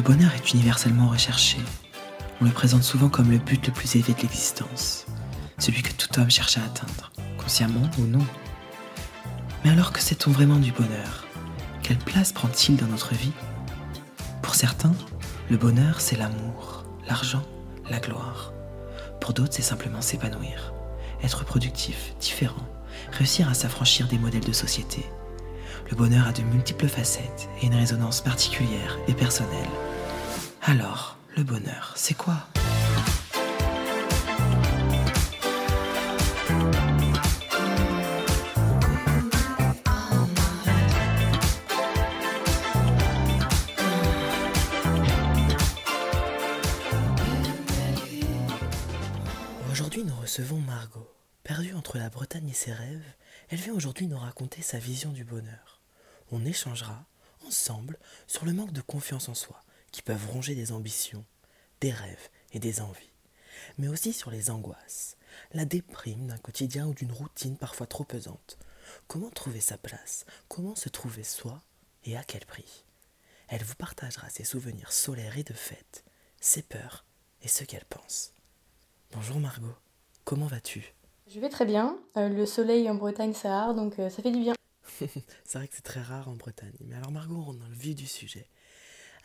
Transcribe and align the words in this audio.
Le 0.00 0.06
bonheur 0.06 0.32
est 0.34 0.54
universellement 0.54 1.08
recherché. 1.08 1.58
On 2.40 2.46
le 2.46 2.50
présente 2.50 2.84
souvent 2.84 3.10
comme 3.10 3.30
le 3.30 3.36
but 3.36 3.66
le 3.66 3.70
plus 3.70 3.96
élevé 3.96 4.14
de 4.14 4.22
l'existence, 4.22 5.04
celui 5.58 5.82
que 5.82 5.92
tout 5.92 6.18
homme 6.18 6.30
cherche 6.30 6.56
à 6.56 6.64
atteindre, 6.64 7.12
consciemment 7.36 7.82
ou 7.98 8.06
non. 8.06 8.24
Mais 9.62 9.70
alors 9.70 9.92
que 9.92 10.00
sait-on 10.00 10.30
vraiment 10.30 10.56
du 10.56 10.72
bonheur? 10.72 11.26
Quelle 11.82 11.98
place 11.98 12.32
prend-il 12.32 12.78
dans 12.78 12.86
notre 12.86 13.14
vie? 13.14 13.34
Pour 14.40 14.54
certains, 14.54 14.94
le 15.50 15.58
bonheur, 15.58 16.00
c'est 16.00 16.16
l'amour, 16.16 16.86
l'argent, 17.06 17.44
la 17.90 17.98
gloire. 17.98 18.54
Pour 19.20 19.34
d'autres, 19.34 19.52
c'est 19.52 19.60
simplement 19.60 20.00
s'épanouir, 20.00 20.72
être 21.22 21.44
productif, 21.44 22.14
différent, 22.18 22.66
réussir 23.12 23.50
à 23.50 23.54
s'affranchir 23.54 24.08
des 24.08 24.18
modèles 24.18 24.46
de 24.46 24.54
société. 24.54 25.04
Le 25.90 25.96
bonheur 25.96 26.26
a 26.26 26.32
de 26.32 26.40
multiples 26.40 26.88
facettes 26.88 27.50
et 27.60 27.66
une 27.66 27.74
résonance 27.74 28.22
particulière 28.22 28.96
et 29.08 29.12
personnelle. 29.12 29.68
Alors, 30.62 31.16
le 31.36 31.42
bonheur, 31.42 31.94
c'est 31.96 32.14
quoi? 32.14 32.46
Aujourd'hui, 49.72 50.04
nous 50.04 50.14
recevons 50.14 50.58
Margot. 50.58 51.10
Perdue 51.42 51.74
entre 51.74 51.96
la 51.96 52.10
Bretagne 52.10 52.48
et 52.50 52.52
ses 52.52 52.72
rêves, 52.72 53.02
elle 53.48 53.58
vient 53.58 53.74
aujourd'hui 53.74 54.06
nous 54.06 54.18
raconter 54.18 54.60
sa 54.62 54.78
vision 54.78 55.10
du 55.10 55.24
bonheur. 55.24 55.80
On 56.30 56.44
échangera, 56.44 57.06
ensemble, 57.46 57.98
sur 58.26 58.44
le 58.44 58.52
manque 58.52 58.72
de 58.72 58.82
confiance 58.82 59.28
en 59.28 59.34
soi, 59.34 59.64
qui 59.92 60.02
peuvent 60.02 60.28
ronger 60.30 60.54
des 60.54 60.72
ambitions, 60.72 61.24
des 61.80 61.90
rêves 61.92 62.28
et 62.52 62.58
des 62.58 62.80
envies, 62.80 63.12
mais 63.78 63.88
aussi 63.88 64.12
sur 64.12 64.30
les 64.30 64.50
angoisses, 64.50 65.16
la 65.52 65.64
déprime 65.64 66.26
d'un 66.26 66.38
quotidien 66.38 66.86
ou 66.86 66.94
d'une 66.94 67.12
routine 67.12 67.56
parfois 67.56 67.86
trop 67.86 68.04
pesante. 68.04 68.58
Comment 69.06 69.30
trouver 69.30 69.60
sa 69.60 69.78
place? 69.78 70.24
Comment 70.48 70.74
se 70.74 70.88
trouver 70.88 71.24
soi 71.24 71.62
Et 72.04 72.16
à 72.16 72.24
quel 72.24 72.44
prix? 72.44 72.84
Elle 73.48 73.64
vous 73.64 73.74
partagera 73.74 74.28
ses 74.30 74.44
souvenirs 74.44 74.92
solaires 74.92 75.38
et 75.38 75.44
de 75.44 75.52
fête, 75.52 76.04
ses 76.40 76.62
peurs 76.62 77.04
et 77.42 77.48
ce 77.48 77.64
qu'elle 77.64 77.84
pense. 77.84 78.32
Bonjour 79.12 79.40
Margot, 79.40 79.74
comment 80.24 80.46
vas-tu? 80.46 80.94
Je 81.26 81.38
vais 81.38 81.48
très 81.48 81.64
bien. 81.64 81.98
Euh, 82.16 82.28
le 82.28 82.46
soleil 82.46 82.90
en 82.90 82.94
Bretagne, 82.94 83.34
ça 83.34 83.56
arde, 83.56 83.76
donc 83.76 83.98
euh, 83.98 84.10
ça 84.10 84.22
fait 84.22 84.32
du 84.32 84.40
bien. 84.40 84.54
C'est 84.98 85.58
vrai 85.58 85.68
que 85.68 85.74
c'est 85.74 85.82
très 85.82 86.02
rare 86.02 86.28
en 86.28 86.34
Bretagne. 86.34 86.74
Mais 86.80 86.96
alors 86.96 87.12
Margot, 87.12 87.36
on 87.36 87.42
rentre 87.42 87.60
dans 87.60 87.68
le 87.68 87.74
vif 87.74 87.94
du 87.94 88.06
sujet. 88.06 88.48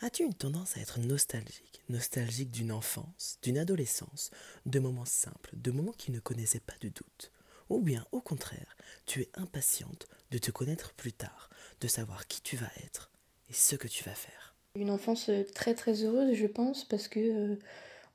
As-tu 0.02 0.24
une 0.24 0.34
tendance 0.34 0.76
à 0.76 0.80
être 0.80 1.00
nostalgique 1.00 1.82
Nostalgique 1.88 2.50
d'une 2.50 2.70
enfance, 2.70 3.38
d'une 3.42 3.56
adolescence, 3.56 4.30
de 4.66 4.78
moments 4.78 5.06
simples, 5.06 5.52
de 5.54 5.70
moments 5.70 5.94
qui 5.96 6.12
ne 6.12 6.20
connaissaient 6.20 6.60
pas 6.60 6.74
de 6.82 6.90
doute? 6.90 7.32
Ou 7.70 7.80
bien, 7.80 8.04
au 8.12 8.20
contraire, 8.20 8.76
tu 9.06 9.22
es 9.22 9.30
impatiente 9.34 10.06
de 10.32 10.36
te 10.36 10.50
connaître 10.50 10.92
plus 10.92 11.14
tard, 11.14 11.48
de 11.80 11.88
savoir 11.88 12.26
qui 12.26 12.42
tu 12.42 12.56
vas 12.56 12.70
être 12.84 13.10
et 13.48 13.54
ce 13.54 13.74
que 13.74 13.88
tu 13.88 14.04
vas 14.04 14.14
faire? 14.14 14.54
Une 14.74 14.90
enfance 14.90 15.30
euh, 15.30 15.44
très 15.54 15.74
très 15.74 16.04
heureuse, 16.04 16.34
je 16.34 16.46
pense, 16.46 16.84
parce 16.84 17.08
que 17.08 17.20
euh, 17.20 17.56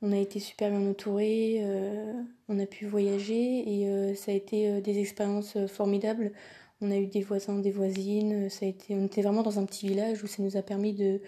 on 0.02 0.12
a 0.12 0.18
été 0.18 0.38
super 0.38 0.70
bien 0.70 0.88
entourés, 0.88 1.62
euh, 1.62 2.12
on 2.48 2.60
a 2.60 2.66
pu 2.66 2.86
voyager 2.86 3.68
et 3.68 3.88
euh, 3.88 4.14
ça 4.14 4.30
a 4.30 4.34
été 4.34 4.80
des 4.80 5.00
expériences 5.00 5.58
formidables. 5.66 6.32
On 6.80 6.92
a 6.92 6.96
eu 6.96 7.08
des 7.08 7.22
voisins, 7.22 7.58
des 7.58 7.72
voisines, 7.72 8.48
ça 8.50 8.66
a 8.66 8.68
été, 8.68 8.94
on 8.94 9.06
était 9.06 9.22
vraiment 9.22 9.42
dans 9.42 9.58
un 9.58 9.66
petit 9.66 9.88
village 9.88 10.22
où 10.22 10.28
ça 10.28 10.42
nous 10.42 10.56
a 10.56 10.62
permis 10.62 10.92
de, 10.92 11.20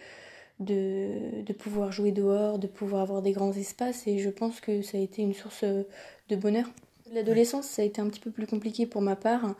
de, 0.61 1.43
de 1.43 1.53
pouvoir 1.53 1.93
jouer 1.93 2.13
dehors, 2.13 2.59
de 2.59 2.67
pouvoir 2.67 3.03
avoir 3.03 3.23
des 3.23 3.33
grands 3.33 3.53
espaces 3.53 4.07
et 4.07 4.19
je 4.19 4.31
pense 4.31 4.61
que 4.61 4.83
ça 4.83 4.99
a 4.99 5.01
été 5.01 5.23
une 5.23 5.35
source 5.35 5.65
euh, 5.65 5.83
de 6.29 6.37
bonheur. 6.37 6.67
L'adolescence, 7.13 7.67
ça 7.67 7.83
a 7.83 7.85
été 7.85 8.01
un 8.01 8.09
petit 8.09 8.21
peu 8.21 8.31
plus 8.31 8.47
compliqué 8.47 8.87
pour 8.87 9.03
ma 9.03 9.17
part 9.17 9.55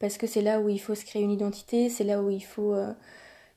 parce 0.00 0.16
que 0.16 0.26
c'est 0.26 0.42
là 0.42 0.60
où 0.60 0.68
il 0.68 0.80
faut 0.80 0.94
se 0.94 1.04
créer 1.04 1.22
une 1.22 1.30
identité, 1.30 1.88
c'est 1.88 2.04
là 2.04 2.22
où 2.22 2.30
il 2.30 2.44
faut, 2.44 2.74
euh, 2.74 2.92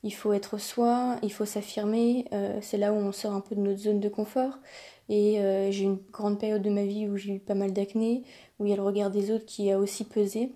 il 0.02 0.12
faut 0.12 0.32
être 0.32 0.58
soi, 0.58 1.16
il 1.22 1.32
faut 1.32 1.46
s'affirmer, 1.46 2.26
euh, 2.32 2.58
c'est 2.60 2.76
là 2.76 2.92
où 2.92 2.96
on 2.96 3.12
sort 3.12 3.32
un 3.32 3.40
peu 3.40 3.54
de 3.54 3.60
notre 3.60 3.80
zone 3.80 3.98
de 3.98 4.08
confort. 4.08 4.58
Et 5.08 5.40
euh, 5.40 5.70
j'ai 5.70 5.84
une 5.84 5.98
grande 6.12 6.38
période 6.38 6.62
de 6.62 6.70
ma 6.70 6.84
vie 6.84 7.08
où 7.08 7.16
j'ai 7.16 7.34
eu 7.34 7.38
pas 7.38 7.54
mal 7.54 7.72
d'acné, 7.72 8.22
où 8.58 8.66
il 8.66 8.70
y 8.70 8.72
a 8.72 8.76
le 8.76 8.82
regard 8.82 9.10
des 9.10 9.30
autres 9.30 9.46
qui 9.46 9.70
a 9.70 9.78
aussi 9.78 10.04
pesé. 10.04 10.52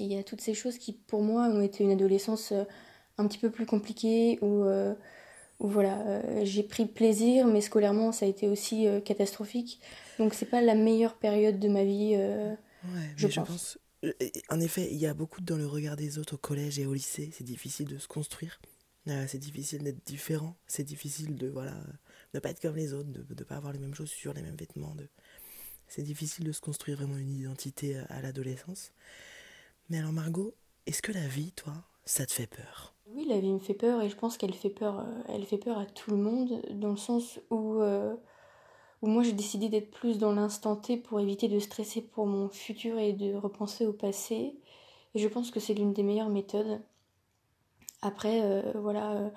Et 0.00 0.04
il 0.04 0.12
y 0.12 0.18
a 0.18 0.22
toutes 0.22 0.40
ces 0.40 0.54
choses 0.54 0.78
qui, 0.78 0.92
pour 0.92 1.22
moi, 1.22 1.42
ont 1.42 1.60
été 1.60 1.82
une 1.82 1.90
adolescence 1.90 2.52
un 3.18 3.26
petit 3.26 3.38
peu 3.38 3.50
plus 3.50 3.66
compliquée, 3.66 4.38
où, 4.42 4.64
où 5.60 5.68
voilà, 5.68 6.00
euh, 6.06 6.40
j'ai 6.44 6.62
pris 6.62 6.86
plaisir, 6.86 7.46
mais 7.46 7.60
scolairement, 7.60 8.12
ça 8.12 8.26
a 8.26 8.28
été 8.28 8.48
aussi 8.48 8.86
euh, 8.88 9.00
catastrophique. 9.00 9.80
Donc 10.18 10.34
c'est 10.34 10.46
pas 10.46 10.60
la 10.62 10.74
meilleure 10.74 11.14
période 11.16 11.58
de 11.58 11.68
ma 11.68 11.84
vie. 11.84 12.12
euh, 12.16 12.54
Ouais, 12.84 13.14
Je 13.16 13.26
mais 13.26 13.30
je 13.30 13.40
pense. 13.40 13.78
et- 14.02 14.32
En 14.48 14.60
effet, 14.60 14.88
il 14.90 14.98
y 14.98 15.06
a 15.06 15.14
beaucoup 15.14 15.40
dans 15.40 15.56
le 15.56 15.66
regard 15.66 15.96
des 15.96 16.18
autres 16.18 16.34
au 16.34 16.38
collège 16.38 16.78
et 16.78 16.86
au 16.86 16.94
lycée. 16.94 17.30
C'est 17.32 17.44
difficile 17.44 17.88
de 17.88 17.98
se 17.98 18.08
construire. 18.08 18.60
C'est 19.26 19.38
difficile 19.38 19.82
d'être 19.84 20.04
différent. 20.06 20.54
C'est 20.66 20.84
difficile 20.84 21.34
de 21.36 21.48
voilà, 21.48 21.74
ne 22.34 22.40
pas 22.40 22.50
être 22.50 22.60
comme 22.60 22.76
les 22.76 22.92
autres, 22.92 23.08
de 23.10 23.24
ne 23.34 23.44
pas 23.44 23.56
avoir 23.56 23.72
les 23.72 23.78
mêmes 23.78 23.94
chaussures, 23.94 24.34
les 24.34 24.42
mêmes 24.42 24.56
vêtements. 24.56 24.94
De... 24.94 25.08
C'est 25.88 26.02
difficile 26.02 26.44
de 26.44 26.52
se 26.52 26.60
construire 26.60 26.98
vraiment 26.98 27.18
une 27.18 27.30
identité 27.32 27.98
à, 27.98 28.04
à 28.06 28.22
l'adolescence. 28.22 28.92
Mais 29.90 29.98
alors 29.98 30.12
Margot, 30.12 30.54
est-ce 30.86 31.02
que 31.02 31.12
la 31.12 31.28
vie, 31.28 31.52
toi, 31.52 31.74
ça 32.06 32.26
te 32.26 32.32
fait 32.32 32.48
peur? 32.48 32.96
Oui, 33.14 33.24
la 33.26 33.38
vie 33.40 33.52
me 33.52 33.58
fait 33.58 33.74
peur 33.74 34.02
et 34.02 34.08
je 34.10 34.16
pense 34.16 34.36
qu'elle 34.36 34.52
fait 34.54 34.70
peur, 34.70 35.00
euh, 35.00 35.22
elle 35.28 35.44
fait 35.44 35.56
peur 35.58 35.78
à 35.78 35.86
tout 35.86 36.10
le 36.10 36.18
monde 36.18 36.60
dans 36.72 36.90
le 36.90 36.96
sens 36.96 37.40
où, 37.50 37.80
euh, 37.80 38.14
où 39.02 39.08
moi 39.08 39.22
j'ai 39.22 39.32
décidé 39.32 39.68
d'être 39.70 39.90
plus 39.90 40.18
dans 40.18 40.32
l'instant 40.32 40.76
T 40.76 40.96
pour 40.98 41.18
éviter 41.20 41.48
de 41.48 41.58
stresser 41.58 42.02
pour 42.02 42.26
mon 42.26 42.48
futur 42.50 42.98
et 42.98 43.14
de 43.14 43.34
repenser 43.34 43.86
au 43.86 43.92
passé. 43.92 44.56
Et 45.14 45.18
je 45.18 45.28
pense 45.28 45.50
que 45.50 45.60
c'est 45.60 45.74
l'une 45.74 45.92
des 45.94 46.02
meilleures 46.02 46.28
méthodes. 46.28 46.80
Après, 48.02 48.42
euh, 48.42 48.72
voilà, 48.76 49.32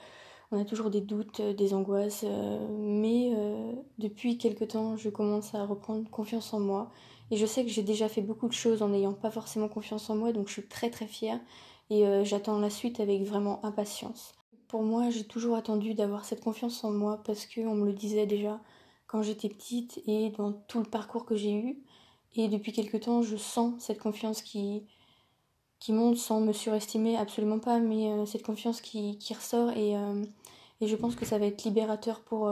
on 0.51 0.59
a 0.59 0.65
toujours 0.65 0.89
des 0.91 1.01
doutes, 1.01 1.41
des 1.41 1.73
angoisses, 1.73 2.25
mais 2.77 3.31
depuis 3.97 4.37
quelque 4.37 4.65
temps, 4.65 4.97
je 4.97 5.09
commence 5.09 5.55
à 5.55 5.65
reprendre 5.65 6.09
confiance 6.09 6.53
en 6.53 6.59
moi. 6.59 6.91
Et 7.31 7.37
je 7.37 7.45
sais 7.45 7.63
que 7.63 7.71
j'ai 7.71 7.83
déjà 7.83 8.09
fait 8.09 8.21
beaucoup 8.21 8.47
de 8.47 8.53
choses 8.53 8.81
en 8.81 8.89
n'ayant 8.89 9.13
pas 9.13 9.31
forcément 9.31 9.69
confiance 9.69 10.09
en 10.09 10.15
moi, 10.15 10.33
donc 10.33 10.47
je 10.47 10.53
suis 10.53 10.67
très 10.67 10.89
très 10.89 11.07
fière 11.07 11.39
et 11.91 12.07
euh, 12.07 12.23
j'attends 12.23 12.57
la 12.57 12.69
suite 12.69 13.01
avec 13.01 13.23
vraiment 13.23 13.63
impatience. 13.65 14.33
Pour 14.69 14.81
moi, 14.81 15.09
j'ai 15.09 15.25
toujours 15.25 15.57
attendu 15.57 15.93
d'avoir 15.93 16.23
cette 16.23 16.41
confiance 16.41 16.85
en 16.85 16.91
moi 16.91 17.21
parce 17.25 17.45
qu'on 17.45 17.75
me 17.75 17.85
le 17.85 17.93
disait 17.93 18.25
déjà 18.25 18.61
quand 19.07 19.21
j'étais 19.21 19.49
petite 19.49 20.01
et 20.07 20.29
dans 20.29 20.53
tout 20.53 20.79
le 20.79 20.85
parcours 20.85 21.25
que 21.25 21.35
j'ai 21.35 21.53
eu. 21.53 21.77
Et 22.37 22.47
depuis 22.47 22.71
quelque 22.71 22.95
temps, 22.95 23.21
je 23.21 23.35
sens 23.35 23.73
cette 23.83 23.99
confiance 23.99 24.41
qui, 24.41 24.85
qui 25.79 25.91
monte 25.91 26.15
sans 26.15 26.39
me 26.39 26.53
surestimer, 26.53 27.17
absolument 27.17 27.59
pas, 27.59 27.79
mais 27.79 28.09
euh, 28.09 28.25
cette 28.25 28.43
confiance 28.43 28.79
qui, 28.79 29.17
qui 29.17 29.33
ressort 29.33 29.71
et, 29.71 29.97
euh, 29.97 30.23
et 30.79 30.87
je 30.87 30.95
pense 30.95 31.17
que 31.17 31.25
ça 31.25 31.37
va 31.39 31.45
être 31.45 31.65
libérateur 31.65 32.21
pour, 32.21 32.49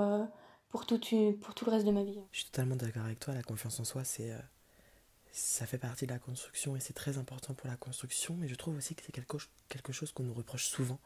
pour, 0.68 0.86
tout, 0.86 1.00
pour 1.42 1.56
tout 1.56 1.64
le 1.64 1.72
reste 1.72 1.86
de 1.86 1.92
ma 1.92 2.04
vie. 2.04 2.20
Je 2.34 2.40
suis 2.40 2.50
totalement 2.52 2.76
d'accord 2.76 3.06
avec 3.06 3.22
toi. 3.22 3.34
La 3.34 3.42
confiance 3.42 3.80
en 3.80 3.86
soi, 3.86 4.04
c'est, 4.04 4.36
ça 5.32 5.66
fait 5.66 5.78
partie 5.78 6.06
de 6.06 6.12
la 6.12 6.20
construction 6.20 6.76
et 6.76 6.80
c'est 6.80 6.94
très 6.94 7.18
important 7.18 7.54
pour 7.54 7.68
la 7.68 7.78
construction. 7.78 8.36
Mais 8.36 8.48
je 8.48 8.56
trouve 8.56 8.78
aussi 8.78 8.96
que 8.96 9.04
c'est 9.06 9.12
quelque, 9.12 9.94
chose 9.94 10.12
qu'on 10.12 10.24
nous 10.24 10.34
reproche 10.34 10.66
souvent 10.66 11.00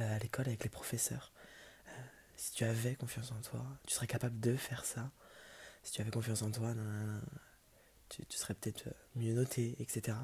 euh, 0.00 0.16
à 0.16 0.18
l'école 0.18 0.48
avec 0.48 0.64
les 0.64 0.70
professeurs. 0.70 1.32
Euh, 1.88 1.90
si 2.36 2.52
tu 2.52 2.64
avais 2.64 2.94
confiance 2.94 3.32
en 3.32 3.40
toi, 3.40 3.64
tu 3.86 3.94
serais 3.94 4.06
capable 4.06 4.38
de 4.40 4.56
faire 4.56 4.84
ça. 4.84 5.10
Si 5.82 5.92
tu 5.92 6.00
avais 6.00 6.10
confiance 6.10 6.42
en 6.42 6.50
toi, 6.50 6.74
tu, 8.08 8.24
serais 8.30 8.54
peut-être 8.54 8.88
mieux 9.16 9.34
noté, 9.34 9.76
etc. 9.78 10.16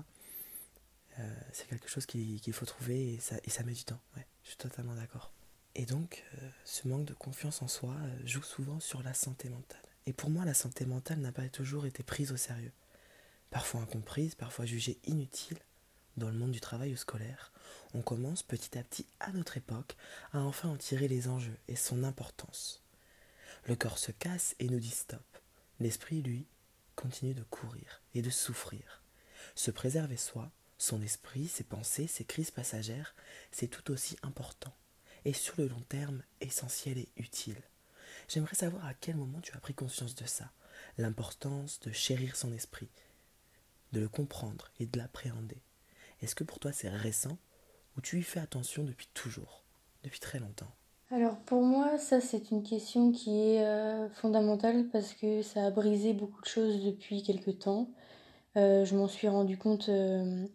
Euh, 1.18 1.34
c'est 1.52 1.68
quelque 1.68 1.88
chose 1.88 2.06
qu'il 2.06 2.40
qu 2.40 2.52
faut 2.52 2.64
trouver 2.64 3.14
et 3.14 3.18
ça, 3.18 3.36
et 3.44 3.50
ça 3.50 3.62
met 3.62 3.74
du 3.74 3.84
temps. 3.84 4.00
Je 4.42 4.48
suis 4.48 4.56
totalement 4.56 4.94
d'accord. 4.94 5.32
Et 5.74 5.86
donc, 5.86 6.24
euh, 6.34 6.50
ce 6.64 6.88
manque 6.88 7.04
de 7.04 7.14
confiance 7.14 7.62
en 7.62 7.68
soi 7.68 7.94
euh, 7.94 8.26
joue 8.26 8.42
souvent 8.42 8.80
sur 8.80 9.02
la 9.02 9.14
santé 9.14 9.48
mentale. 9.48 9.82
Et 10.06 10.12
pour 10.12 10.30
moi, 10.30 10.44
la 10.44 10.54
santé 10.54 10.84
mentale 10.84 11.18
n'a 11.18 11.32
pas 11.32 11.48
toujours 11.48 11.86
été 11.86 12.02
prise 12.02 12.32
au 12.32 12.36
sérieux. 12.36 12.72
Parfois 13.50 13.80
incomprise, 13.80 14.34
parfois 14.34 14.64
jugée 14.64 14.98
inutile 15.04 15.58
dans 16.16 16.28
le 16.28 16.36
monde 16.36 16.52
du 16.52 16.60
travail 16.60 16.92
ou 16.92 16.96
scolaire. 16.96 17.52
On 17.94 18.02
commence 18.02 18.42
petit 18.42 18.78
à 18.78 18.84
petit, 18.84 19.06
à 19.18 19.32
notre 19.32 19.56
époque, 19.56 19.96
à 20.32 20.40
enfin 20.40 20.68
en 20.68 20.76
tirer 20.76 21.08
les 21.08 21.28
enjeux 21.28 21.56
et 21.68 21.76
son 21.76 22.04
importance. 22.04 22.84
Le 23.64 23.76
corps 23.76 23.98
se 23.98 24.12
casse 24.12 24.54
et 24.58 24.68
nous 24.68 24.80
dit 24.80 24.90
stop. 24.90 25.24
L'esprit, 25.80 26.22
lui, 26.22 26.46
continue 26.94 27.34
de 27.34 27.42
courir 27.42 28.02
et 28.14 28.22
de 28.22 28.30
souffrir. 28.30 29.02
Se 29.54 29.70
préserver 29.70 30.16
soi, 30.16 30.50
son 30.78 31.02
esprit, 31.02 31.48
ses 31.48 31.64
pensées, 31.64 32.06
ses 32.06 32.24
crises 32.24 32.50
passagères, 32.50 33.14
c'est 33.50 33.68
tout 33.68 33.90
aussi 33.90 34.16
important 34.22 34.74
et 35.24 35.32
sur 35.32 35.54
le 35.58 35.68
long 35.68 35.80
terme 35.88 36.22
essentiel 36.40 36.98
et 36.98 37.08
utile. 37.16 37.60
J'aimerais 38.28 38.54
savoir 38.54 38.86
à 38.86 38.94
quel 38.94 39.16
moment 39.16 39.40
tu 39.40 39.54
as 39.54 39.60
pris 39.60 39.74
conscience 39.74 40.14
de 40.14 40.26
ça, 40.26 40.50
l'importance 40.98 41.80
de 41.80 41.92
chérir 41.92 42.36
son 42.36 42.52
esprit, 42.52 42.88
de 43.92 44.00
le 44.00 44.08
comprendre 44.08 44.70
et 44.78 44.86
de 44.86 44.98
l'appréhender. 44.98 45.62
Est-ce 46.20 46.34
que 46.34 46.44
pour 46.44 46.58
toi 46.58 46.72
c'est 46.72 46.88
récent 46.88 47.38
ou 47.96 48.00
tu 48.00 48.18
y 48.18 48.22
fais 48.22 48.40
attention 48.40 48.84
depuis 48.84 49.08
toujours, 49.14 49.64
depuis 50.02 50.20
très 50.20 50.38
longtemps? 50.38 50.70
Alors 51.12 51.36
pour 51.38 51.62
moi, 51.62 51.98
ça 51.98 52.20
c'est 52.20 52.52
une 52.52 52.62
question 52.62 53.10
qui 53.10 53.36
est 53.36 53.64
euh, 53.64 54.08
fondamentale 54.10 54.86
parce 54.92 55.12
que 55.14 55.42
ça 55.42 55.66
a 55.66 55.70
brisé 55.70 56.12
beaucoup 56.12 56.40
de 56.40 56.46
choses 56.46 56.84
depuis 56.84 57.22
quelques 57.24 57.58
temps. 57.58 57.90
Euh, 58.56 58.84
je 58.84 58.96
m'en 58.96 59.08
suis 59.08 59.28
rendu 59.28 59.58
compte 59.58 59.88
euh, 59.88 60.46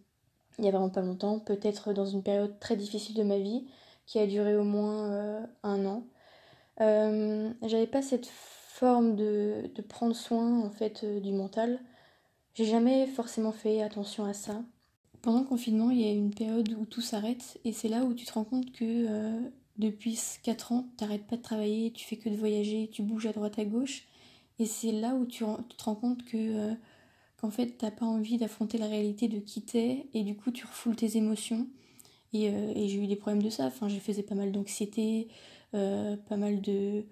il 0.57 0.65
y 0.65 0.67
a 0.69 0.71
vraiment 0.71 0.89
pas 0.89 1.01
longtemps, 1.01 1.39
peut-être 1.39 1.91
dans 1.91 2.05
une 2.05 2.23
période 2.23 2.57
très 2.59 2.77
difficile 2.77 3.15
de 3.15 3.23
ma 3.23 3.37
vie 3.37 3.67
qui 4.05 4.19
a 4.19 4.27
duré 4.27 4.55
au 4.55 4.63
moins 4.63 5.45
un 5.63 5.85
an. 5.85 6.07
J'avais 6.79 7.87
pas 7.87 8.01
cette 8.01 8.27
forme 8.27 9.15
de, 9.17 9.69
de, 9.75 9.81
prendre 9.81 10.15
soin 10.15 10.61
en 10.61 10.69
fait 10.69 11.03
du 11.21 11.33
mental. 11.33 11.79
J'ai 12.55 12.65
jamais 12.65 13.05
forcément 13.07 13.51
fait 13.51 13.81
attention 13.83 14.25
à 14.25 14.33
ça. 14.33 14.63
Pendant 15.21 15.39
le 15.39 15.45
confinement, 15.45 15.91
il 15.91 16.01
y 16.01 16.07
a 16.07 16.11
une 16.11 16.33
période 16.33 16.69
où 16.79 16.85
tout 16.85 17.01
s'arrête 17.01 17.59
et 17.65 17.73
c'est 17.73 17.89
là 17.89 18.03
où 18.03 18.13
tu 18.13 18.25
te 18.25 18.33
rends 18.33 18.45
compte 18.45 18.71
que 18.71 19.51
depuis 19.77 20.17
4 20.43 20.71
ans, 20.71 20.87
t'arrêtes 20.97 21.27
pas 21.27 21.35
de 21.37 21.41
travailler, 21.41 21.91
tu 21.91 22.05
fais 22.05 22.15
que 22.17 22.29
de 22.29 22.35
voyager, 22.35 22.89
tu 22.91 23.01
bouges 23.03 23.25
à 23.25 23.33
droite 23.33 23.59
à 23.59 23.65
gauche. 23.65 24.03
Et 24.59 24.65
c'est 24.65 24.91
là 24.91 25.15
où 25.15 25.25
tu, 25.25 25.43
te 25.43 25.83
rends 25.83 25.95
compte 25.95 26.23
que 26.25 26.37
euh, 26.37 26.73
qu'en 27.37 27.51
fait 27.51 27.77
t'as 27.77 27.91
pas 27.91 28.05
envie 28.05 28.37
d'affronter 28.37 28.77
la 28.77 28.87
réalité 28.87 29.27
de 29.27 29.39
qui 29.39 29.61
t'es 29.63 30.07
et 30.13 30.23
du 30.23 30.35
coup 30.37 30.51
tu 30.51 30.65
refoules 30.65 30.95
tes 30.95 31.17
émotions. 31.17 31.67
Et, 32.33 32.49
euh, 32.49 32.73
j'ai 32.75 33.03
eu 33.03 33.07
des 33.07 33.15
problèmes 33.17 33.43
de 33.43 33.49
ça. 33.49 33.65
Enfin, 33.65 33.87
j'ai 33.89 33.99
faisais 33.99 34.23
pas 34.23 34.35
mal 34.35 34.51
d'anxiété, 34.51 35.29
euh, 35.73 36.17
pas 36.17 36.37
mal 36.37 36.61
de 36.61 37.05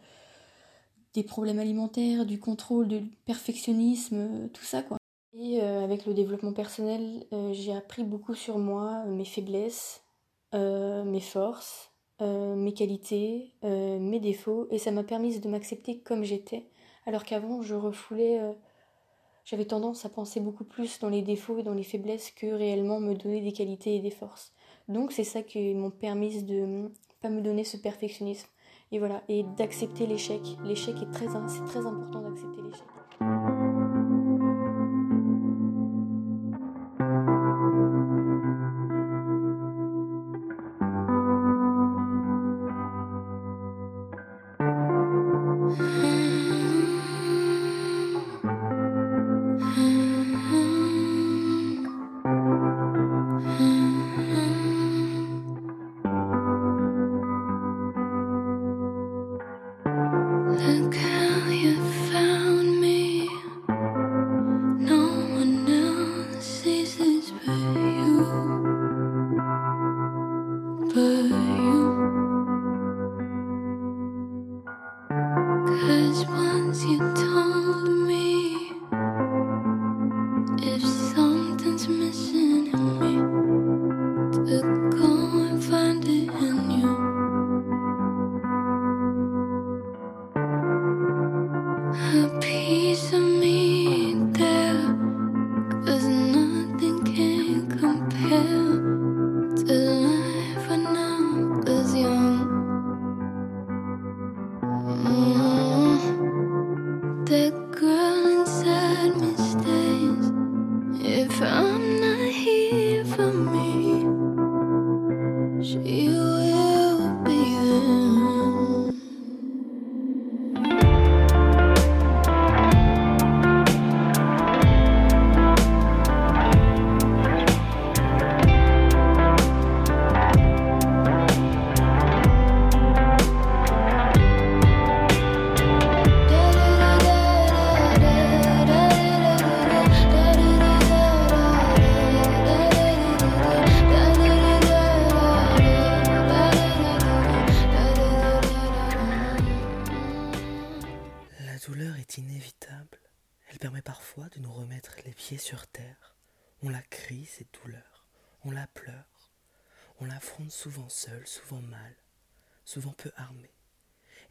des 1.14 1.24
problèmes 1.24 1.60
alimentaires, 1.60 2.26
du 2.26 2.40
contrôle, 2.40 2.88
du 2.88 3.02
perfectionnisme, 3.26 4.50
tout 4.54 4.64
ça 4.64 4.82
quoi. 4.84 4.98
Et 5.36 5.62
avec 5.62 6.06
le 6.06 6.14
développement 6.14 6.54
personnel, 6.54 7.26
j'ai 7.52 7.76
appris 7.76 8.04
beaucoup 8.04 8.36
sur 8.36 8.60
moi, 8.60 9.04
mes 9.06 9.26
faiblesses, 9.26 10.04
mes 10.54 11.20
forces, 11.20 11.94
euh, 12.22 12.56
mes 12.56 12.74
qualités, 12.74 13.54
euh, 13.64 14.00
mes 14.00 14.20
défauts, 14.20 14.68
et 14.70 14.78
ça 14.78 14.92
m'a 14.92 15.04
permis 15.04 15.40
de 15.40 15.50
m'accepter 15.50 16.00
comme 16.00 16.24
j'étais, 16.24 16.70
alors 17.08 17.24
qu'avant 17.24 17.64
je 17.64 17.74
refoulais, 17.74 18.40
euh, 18.40 18.54
j'avais 19.46 19.66
tendance 19.66 20.06
à 20.06 20.10
penser 20.10 20.40
beaucoup 20.40 20.64
plus 20.64 21.00
dans 21.00 21.10
les 21.10 21.24
défauts 21.24 21.58
et 21.58 21.64
dans 21.64 21.74
les 21.74 21.84
faiblesses 21.84 22.30
que 22.30 22.46
réellement 22.46 23.00
me 23.00 23.16
donner 23.16 23.42
des 23.42 23.52
qualités 23.52 23.96
et 23.96 24.00
des 24.00 24.12
forces. 24.12 24.54
Donc 24.88 25.12
c'est 25.12 25.24
ça 25.24 25.42
qui 25.42 25.74
m'ont 25.74 25.90
permis 25.90 26.44
de 26.44 26.92
pas 27.20 27.30
me 27.30 27.42
donner 27.42 27.64
ce 27.64 27.78
perfectionnisme. 27.78 28.48
Et 28.92 29.00
voilà, 29.00 29.24
et 29.28 29.44
d'accepter 29.58 30.06
l'échec. 30.06 30.42
L'échec 30.64 30.96
est 31.02 31.12
très 31.12 31.28
important 31.28 32.22
d'accepter 32.22 32.62
l'échec. 32.62 33.03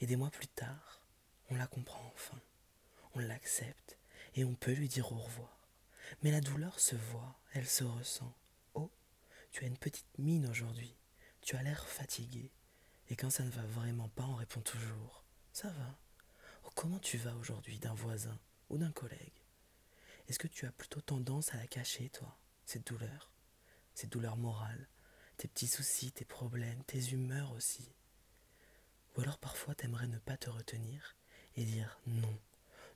Et 0.03 0.07
des 0.07 0.17
mois 0.17 0.33
plus 0.33 0.49
tard, 0.49 1.01
on 1.49 1.55
la 1.55 1.69
comprend 1.69 2.05
enfin, 2.13 2.41
on 3.15 3.21
l'accepte 3.21 3.97
et 4.35 4.45
on 4.45 4.57
peut 4.57 4.73
lui 4.73 4.89
dire 4.89 5.13
au 5.13 5.17
revoir. 5.17 5.69
Mais 6.23 6.33
la 6.33 6.41
douleur 6.41 6.81
se 6.81 6.97
voit, 6.97 7.39
elle 7.53 7.69
se 7.69 7.85
ressent. 7.85 8.37
Oh, 8.75 8.91
tu 9.53 9.63
as 9.63 9.69
une 9.69 9.79
petite 9.79 10.19
mine 10.19 10.49
aujourd'hui, 10.49 10.97
tu 11.41 11.55
as 11.55 11.63
l'air 11.63 11.87
fatigué. 11.87 12.51
Et 13.11 13.15
quand 13.15 13.31
ça 13.31 13.45
ne 13.45 13.51
va 13.51 13.63
vraiment 13.63 14.09
pas, 14.09 14.25
on 14.25 14.35
répond 14.35 14.61
toujours 14.61 15.25
Ça 15.53 15.69
va. 15.69 15.97
Oh, 16.65 16.71
comment 16.75 16.99
tu 16.99 17.17
vas 17.17 17.37
aujourd'hui 17.37 17.79
d'un 17.79 17.95
voisin 17.95 18.41
ou 18.71 18.79
d'un 18.79 18.91
collègue? 18.91 19.45
Est-ce 20.27 20.41
que 20.41 20.49
tu 20.49 20.67
as 20.67 20.73
plutôt 20.73 21.01
tendance 21.01 21.55
à 21.55 21.59
la 21.59 21.69
cacher, 21.69 22.09
toi, 22.09 22.37
cette 22.67 22.89
douleur, 22.89 23.31
cette 23.95 24.11
douleur 24.11 24.37
morale, 24.37 24.89
tes 25.37 25.47
petits 25.47 25.69
soucis, 25.69 26.11
tes 26.11 26.25
problèmes, 26.25 26.83
tes 26.89 27.11
humeurs 27.11 27.53
aussi? 27.53 27.95
Ou 29.17 29.21
alors 29.21 29.39
parfois 29.39 29.75
t'aimerais 29.75 30.07
ne 30.07 30.19
pas 30.19 30.37
te 30.37 30.51
retenir 30.51 31.17
et 31.57 31.65
dire 31.65 32.01
non, 32.07 32.39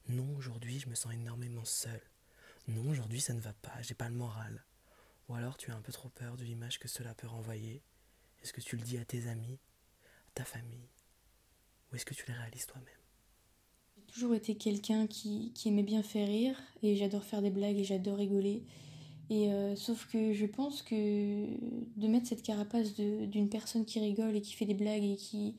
non, 0.08 0.36
aujourd'hui 0.36 0.78
je 0.78 0.88
me 0.88 0.94
sens 0.94 1.12
énormément 1.12 1.64
seul. 1.64 2.00
Non, 2.68 2.88
aujourd'hui 2.90 3.20
ça 3.20 3.34
ne 3.34 3.40
va 3.40 3.52
pas, 3.52 3.82
j'ai 3.82 3.94
pas 3.94 4.08
le 4.08 4.14
moral. 4.14 4.64
Ou 5.28 5.34
alors 5.34 5.56
tu 5.56 5.70
as 5.70 5.76
un 5.76 5.80
peu 5.80 5.92
trop 5.92 6.08
peur 6.08 6.36
de 6.36 6.44
l'image 6.44 6.78
que 6.78 6.88
cela 6.88 7.14
peut 7.14 7.26
renvoyer. 7.26 7.82
Est-ce 8.42 8.52
que 8.52 8.60
tu 8.60 8.76
le 8.76 8.82
dis 8.82 8.98
à 8.98 9.04
tes 9.04 9.26
amis, 9.28 9.58
à 10.28 10.30
ta 10.34 10.44
famille? 10.44 10.88
Ou 11.90 11.96
est-ce 11.96 12.06
que 12.06 12.14
tu 12.14 12.24
les 12.28 12.34
réalises 12.34 12.66
toi-même? 12.66 12.86
Toujours 14.12 14.34
été 14.34 14.54
quelqu'un 14.54 15.06
qui, 15.06 15.52
aimait 15.66 15.82
bien 15.82 16.02
faire 16.02 16.28
rire 16.28 16.56
et 16.82 16.96
j'adore 16.96 17.24
faire 17.24 17.42
des 17.42 17.50
blagues 17.50 17.76
et 17.76 17.84
j'adore 17.84 18.18
rigoler. 18.18 18.64
Et 19.28 19.50
euh, 19.50 19.74
sauf 19.74 20.06
que 20.06 20.32
je 20.32 20.46
pense 20.46 20.82
que 20.82 20.94
de 20.94 22.06
mettre 22.06 22.28
cette 22.28 22.42
carapace 22.42 22.94
d'une 22.94 23.48
personne 23.48 23.84
qui 23.84 23.98
rigole 23.98 24.36
et 24.36 24.40
qui 24.40 24.52
fait 24.54 24.64
des 24.64 24.74
blagues 24.74 25.02
et 25.02 25.16
qui, 25.16 25.56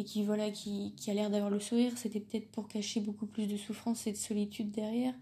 et 0.00 0.04
qui, 0.04 0.24
voilà, 0.24 0.50
qui, 0.50 0.92
a 1.08 1.14
l'air 1.14 1.30
d'avoir 1.30 1.50
le 1.50 1.60
sourire, 1.60 1.92
c'était 1.96 2.20
peut-être 2.20 2.50
pour 2.50 2.68
cacher 2.68 3.00
beaucoup 3.00 3.26
plus 3.26 3.46
de 3.46 3.56
souffrance 3.56 4.06
et 4.06 4.12
de 4.12 4.16
solitude 4.16 4.70
derrière. 4.70 5.14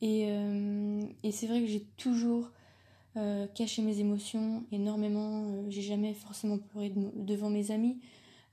Et, 0.00 0.26
euh, 0.28 1.02
c'est 1.30 1.46
vrai 1.46 1.60
que 1.60 1.66
j'ai 1.66 1.84
toujours 1.96 2.50
euh, 3.16 3.46
caché 3.48 3.82
mes 3.82 4.00
émotions 4.00 4.64
énormément. 4.72 5.64
j'ai 5.68 5.82
jamais 5.82 6.14
forcément 6.14 6.58
pleuré 6.58 6.92
devant 7.16 7.50
mes 7.50 7.70
amis. 7.70 7.98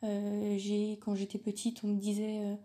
quand 0.02 1.16
j'étais 1.16 1.40
petite, 1.40 1.84
on 1.84 1.88
me 1.88 2.00
disait 2.00 2.58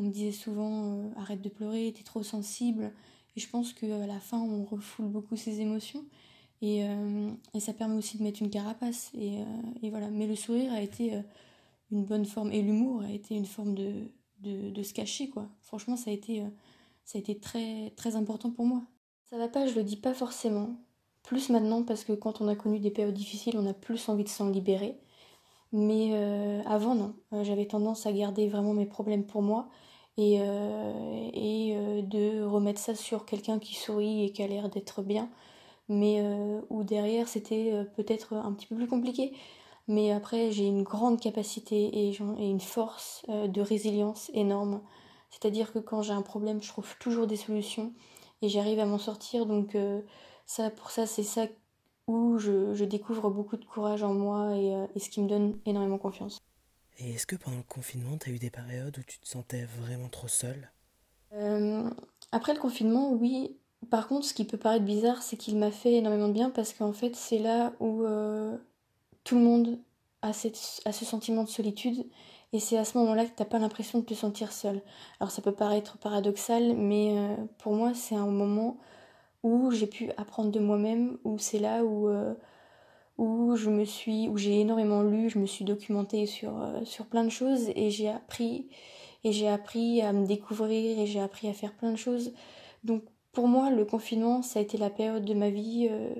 on 0.00 0.02
me 0.02 0.10
disait 0.10 0.32
souvent 0.32 0.84
euh, 0.84 1.10
arrête 1.16 1.42
de 1.42 1.50
pleurer, 1.50 1.92
t'es 1.94 2.02
trop 2.02 2.22
sensible. 2.22 2.92
Et 3.36 3.40
je 3.40 3.48
pense 3.48 3.74
qu'à 3.74 4.06
la 4.06 4.18
fin, 4.18 4.38
on 4.38 4.64
refoule 4.64 5.08
beaucoup 5.08 5.36
ses 5.36 5.60
émotions. 5.60 6.04
Et, 6.62 6.84
euh, 6.84 7.30
ça 7.58 7.74
permet 7.74 7.96
aussi 7.96 8.16
de 8.18 8.22
mettre 8.22 8.42
une 8.42 8.50
carapace. 8.50 9.12
Euh, 9.16 9.44
et, 9.82 9.90
voilà. 9.90 10.08
Mais 10.08 10.26
le 10.26 10.36
sourire 10.36 10.72
a 10.72 10.80
été 10.80 11.12
une 11.92 12.04
bonne 12.04 12.24
forme. 12.24 12.52
Et 12.52 12.62
l'humour 12.62 13.02
a 13.02 13.10
été 13.10 13.34
une 13.34 13.46
forme 13.46 13.74
de, 13.74 14.10
de, 14.40 14.82
se 14.82 14.92
cacher, 14.92 15.28
quoi. 15.28 15.48
Franchement, 15.62 15.96
ça 15.96 16.10
a 16.10 16.12
été, 16.12 16.42
ça 17.04 17.18
a 17.18 17.20
été 17.20 17.38
très, 17.38 17.92
très 17.96 18.16
important 18.16 18.50
pour 18.50 18.66
moi. 18.66 18.82
Ça 19.24 19.38
va 19.38 19.48
pas, 19.48 19.66
je 19.66 19.74
le 19.74 19.84
dis 19.84 19.96
pas 19.96 20.14
forcément. 20.14 20.76
Plus 21.22 21.50
maintenant, 21.50 21.82
parce 21.82 22.04
que 22.04 22.12
quand 22.12 22.40
on 22.40 22.48
a 22.48 22.56
connu 22.56 22.80
des 22.80 22.90
périodes 22.90 23.14
difficiles, 23.14 23.56
on 23.58 23.66
a 23.66 23.74
plus 23.74 24.08
envie 24.08 24.24
de 24.24 24.28
s'en 24.28 24.48
libérer. 24.48 24.98
Mais 25.72 26.14
avant, 26.66 26.94
non. 26.94 27.14
J'avais 27.44 27.66
tendance 27.66 28.06
à 28.06 28.12
garder 28.12 28.48
vraiment 28.48 28.74
mes 28.74 28.86
problèmes 28.86 29.24
pour 29.24 29.42
moi 29.42 29.68
et, 30.16 30.36
et 30.36 32.02
de 32.02 32.42
remettre 32.42 32.80
ça 32.80 32.94
sur 32.94 33.24
quelqu'un 33.26 33.58
qui 33.58 33.74
sourit 33.76 34.24
et 34.24 34.32
qui 34.32 34.42
a 34.42 34.48
l'air 34.48 34.68
d'être 34.68 35.02
bien 35.02 35.30
mais 35.90 36.20
euh, 36.20 36.60
où 36.70 36.84
derrière 36.84 37.28
c'était 37.28 37.72
euh, 37.72 37.84
peut-être 37.84 38.34
un 38.34 38.52
petit 38.52 38.66
peu 38.66 38.76
plus 38.76 38.86
compliqué. 38.86 39.34
Mais 39.90 40.12
après, 40.12 40.52
j'ai 40.52 40.66
une 40.66 40.84
grande 40.84 41.20
capacité 41.20 42.06
et, 42.06 42.16
une 42.18 42.60
force 42.60 43.22
euh, 43.28 43.48
de 43.48 43.60
résilience 43.60 44.30
énorme. 44.34 44.80
C'est-à-dire 45.30 45.72
que 45.72 45.78
quand 45.78 46.02
j'ai 46.02 46.12
un 46.12 46.22
problème, 46.22 46.62
je 46.62 46.68
trouve 46.68 46.96
toujours 46.98 47.26
des 47.26 47.36
solutions 47.36 47.92
et 48.40 48.48
j'arrive 48.48 48.78
à 48.78 48.86
m'en 48.86 48.98
sortir. 48.98 49.46
Donc, 49.46 49.76
ça, 50.46 50.70
pour 50.70 50.90
ça, 50.90 51.06
c'est 51.06 51.22
ça 51.22 51.46
où 52.06 52.38
je, 52.38 52.74
je, 52.74 52.84
découvre 52.84 53.30
beaucoup 53.30 53.56
de 53.56 53.64
courage 53.64 54.02
en 54.02 54.14
moi 54.14 54.56
et, 54.56 54.72
et 54.96 54.98
ce 54.98 55.10
qui 55.10 55.20
me 55.20 55.28
donne 55.28 55.58
énormément 55.66 55.98
confiance. 55.98 56.40
Et 56.98 57.10
est-ce 57.12 57.26
que 57.26 57.36
pendant 57.36 57.58
le 57.58 57.62
confinement, 57.62 58.16
tu 58.16 58.30
as 58.30 58.32
eu 58.32 58.38
des 58.38 58.50
périodes 58.50 58.98
où 58.98 59.02
tu 59.02 59.20
te 59.20 59.28
sentais 59.28 59.64
vraiment 59.64 60.08
trop 60.08 60.28
seule? 60.28 60.72
Après 62.32 62.54
le 62.54 62.60
confinement, 62.60 63.12
oui, 63.12 63.56
par 63.88 64.08
contre, 64.08 64.26
ce 64.26 64.34
qui 64.34 64.44
peut 64.44 64.58
paraître 64.58 64.84
bizarre, 64.84 65.22
c'est 65.22 65.36
qu'il 65.36 65.56
m'a 65.56 65.70
fait 65.70 65.94
énormément 65.94 66.28
de 66.28 66.32
bien 66.32 66.50
parce 66.50 66.72
qu'en 66.72 66.92
fait, 66.92 67.16
c'est 67.16 67.38
là 67.38 67.72
où 67.80 68.04
euh, 68.04 68.56
tout 69.24 69.36
le 69.36 69.42
monde 69.42 69.78
a, 70.22 70.32
ce 70.32 71.04
sentiment 71.04 71.44
de 71.44 71.48
solitude 71.48 72.06
et 72.52 72.60
c'est 72.60 72.76
à 72.76 72.84
ce 72.84 72.98
moment-là 72.98 73.26
que 73.26 73.30
t'as 73.34 73.44
pas 73.44 73.58
l'impression 73.58 74.00
de 74.00 74.04
te 74.04 74.14
sentir 74.14 74.52
seul. 74.52 74.82
Alors 75.20 75.30
ça 75.30 75.42
peut 75.42 75.52
paraître 75.52 75.98
paradoxal, 75.98 76.74
mais 76.76 77.16
euh, 77.16 77.36
pour 77.58 77.74
moi, 77.74 77.94
c'est 77.94 78.16
un 78.16 78.26
moment 78.26 78.78
où 79.42 79.70
j'ai 79.70 79.86
pu 79.86 80.10
apprendre 80.16 80.50
de 80.50 80.60
moi-même, 80.60 81.18
où 81.24 81.38
c'est 81.38 81.60
là 81.60 81.84
où, 81.84 82.08
euh, 82.08 82.34
où 83.18 83.56
je 83.56 83.70
me 83.70 83.84
suis, 83.84 84.28
où 84.28 84.36
j'ai 84.36 84.60
énormément 84.60 85.02
lu, 85.02 85.30
je 85.30 85.38
me 85.38 85.46
suis 85.46 85.64
documentée 85.64 86.26
sur, 86.26 86.52
sur 86.84 87.06
plein 87.06 87.24
de 87.24 87.30
choses 87.30 87.70
et 87.74 87.90
j'ai 87.90 88.08
appris 88.08 88.68
et 89.24 89.32
j'ai 89.32 89.48
appris 89.48 90.00
à 90.02 90.12
me 90.12 90.26
découvrir 90.26 90.98
et 90.98 91.06
j'ai 91.06 91.20
appris 91.20 91.48
à 91.48 91.52
faire 91.52 91.74
plein 91.74 91.92
de 91.92 91.96
choses. 91.96 92.32
Donc 92.84 93.04
pour 93.32 93.48
moi, 93.48 93.70
le 93.70 93.84
confinement, 93.84 94.42
ça 94.42 94.58
a 94.58 94.62
été 94.62 94.78
la 94.78 94.90
période 94.90 95.24
de 95.24 95.34
ma 95.34 95.50
vie 95.50 95.88
euh, 95.90 96.14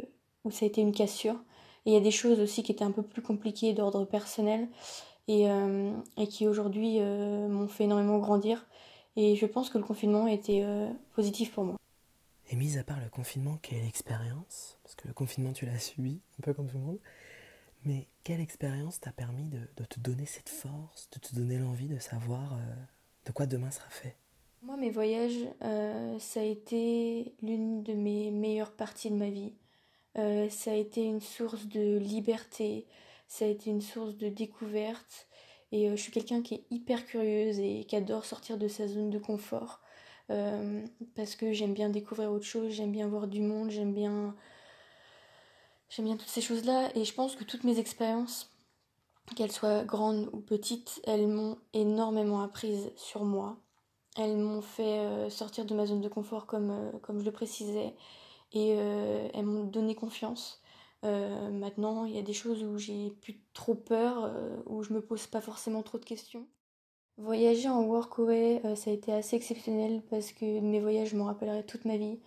où 0.45 0.51
ça 0.51 0.65
a 0.65 0.69
été 0.69 0.81
une 0.81 0.93
cassure. 0.93 1.43
Et 1.87 1.91
il 1.91 1.93
y 1.95 1.97
a 1.97 2.01
des 2.01 2.11
choses 2.11 2.41
aussi 2.41 2.63
qui 2.63 2.73
étaient 2.73 2.85
un 2.85 2.91
peu 2.91 3.03
plus 3.03 3.23
compliquées 3.23 3.73
d'ordre 3.73 4.05
personnel 4.05 4.69
et, 5.29 5.51
euh, 5.51 5.93
qui 6.29 6.47
aujourd'hui 6.47 6.99
euh, 7.01 7.49
m'ont 7.49 7.69
fait 7.69 7.85
énormément 7.85 8.19
grandir. 8.19 8.67
Et 9.17 9.37
je 9.37 9.47
pense 9.47 9.71
que 9.71 9.79
le 9.79 9.85
confinement 9.85 10.27
a 10.27 10.33
été 10.33 10.65
positif 11.15 11.53
pour 11.53 11.65
moi. 11.65 11.77
Et 12.49 12.57
mis 12.57 12.79
à 12.79 12.85
part 12.85 13.01
le 13.01 13.11
confinement, 13.11 13.59
quelle 13.61 13.85
expérience? 13.85 14.79
Parce 14.85 14.95
que 14.95 15.09
le 15.09 15.15
confinement, 15.15 15.53
tu 15.53 15.67
l'as 15.67 15.79
subi, 15.79 16.21
un 16.39 16.43
peu 16.43 16.55
comme 16.55 16.69
tout 16.69 16.79
le 16.79 16.85
monde. 16.85 16.99
Mais 17.85 18.07
quelle 18.23 18.41
expérience 18.41 19.01
t'a 19.01 19.11
permis 19.11 19.49
de, 19.49 19.59
de, 19.77 19.85
te 19.85 19.99
donner 19.99 20.27
cette 20.27 20.49
force, 20.49 21.11
de 21.11 21.19
te 21.19 21.35
donner 21.35 21.59
l'envie 21.59 21.89
de 21.89 21.99
savoir 21.99 22.57
de 23.27 23.33
quoi 23.33 23.47
demain 23.47 23.71
sera 23.71 23.89
fait? 23.91 24.17
Moi, 24.63 24.77
mes 24.77 24.91
voyages, 24.91 25.49
euh, 25.63 26.19
ça 26.19 26.41
a 26.41 26.43
été 26.43 27.35
l'une 27.41 27.83
de 27.83 27.95
mes 27.95 28.31
meilleures 28.31 28.73
parties 28.73 29.11
de 29.11 29.17
ma 29.17 29.31
vie. 29.31 29.55
Euh, 30.19 30.49
ça 30.49 30.73
a 30.73 30.75
été 30.75 31.05
une 31.05 31.21
source 31.21 31.67
de 31.67 31.99
liberté, 31.99 32.87
ça 33.29 33.45
a 33.45 33.49
été 33.49 33.71
une 33.71 33.81
source 33.81 34.17
de 34.17 34.29
découverte. 34.29 35.29
Et 35.73 35.89
euh, 35.89 35.97
je 35.97 36.03
suis 36.03 36.13
quelqu'un 36.13 36.43
qui 36.43 36.55
est 36.55 36.67
hyper 36.71 37.07
curieuse 37.07 37.59
et 37.59 37.85
qui 37.85 37.97
adore 37.97 38.25
sortir 38.25 38.59
de 38.59 38.69
sa 38.69 38.89
zone 38.89 39.11
de 39.11 39.19
confort. 39.19 39.81
parce 41.17 41.35
que 41.37 41.53
j'aime 41.53 41.75
bien 41.75 41.91
découvrir 41.91 42.31
autre 42.31 42.45
chose, 42.45 42.73
j'aime 42.73 42.93
bien 42.93 43.09
voir 43.09 43.27
du 43.29 43.41
monde, 43.41 43.71
j'aime 43.71 43.93
bien. 43.93 44.37
J'aime 45.89 46.07
bien 46.07 46.17
toutes 46.17 46.29
ces 46.29 46.41
choses-là. 46.41 46.91
Et 46.97 47.05
je 47.05 47.13
pense 47.15 47.35
que 47.37 47.45
toutes 47.45 47.65
mes 47.65 47.79
expériences, 47.81 48.51
qu'elles 49.37 49.53
soient 49.53 49.85
grandes 49.85 50.31
ou 50.33 50.41
petites, 50.41 51.01
elles 51.05 51.27
m'ont 51.29 51.59
énormément 51.73 52.43
apprise 52.43 52.93
sur 52.97 53.25
moi 53.25 53.59
elles 54.17 54.37
m'ont 54.37 54.63
fait 54.63 54.99
euh, 55.01 55.31
sortir 55.31 55.65
de 55.65 55.75
ma 55.75 55.87
zone 55.87 56.01
de 56.01 56.09
confort 56.09 56.47
comme, 56.47 56.71
euh, 56.71 56.99
comme 57.03 57.21
je 57.21 57.25
le 57.25 57.33
précisais 57.33 57.95
et 58.53 58.75
euh, 58.77 59.29
elles 59.35 59.45
m'ont 59.45 59.65
donné 59.65 59.95
confiance. 59.95 60.63
maintenant, 61.03 62.05
il 62.05 62.15
y 62.15 62.19
a 62.19 62.23
des 62.23 62.35
choses 62.35 62.63
où 62.63 62.79
j'ai 62.79 63.11
plus 63.23 63.41
trop 63.55 63.75
peur, 63.75 64.31
où 64.67 64.83
je 64.83 64.93
me 64.93 65.01
pose 65.01 65.27
pas 65.27 65.41
forcément 65.41 65.83
trop 65.83 65.99
de 65.99 66.05
questions. 66.05 66.47
Voyager 67.17 67.69
en 67.69 67.83
workaway, 67.85 68.63
ça 68.77 68.91
a 68.91 68.93
été 68.95 69.13
assez 69.13 69.37
exceptionnel 69.37 70.03
parce 70.11 70.33
que 70.33 70.61
mes 70.61 70.81
voyages, 70.81 71.11
je 71.11 71.17
m'en 71.17 71.25
rappellerai 71.25 71.65
toute 71.65 71.85
ma 71.87 71.97
vie. 71.97 72.19